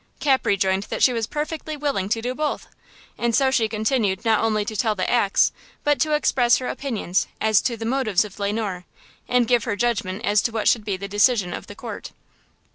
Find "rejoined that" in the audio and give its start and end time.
0.47-1.03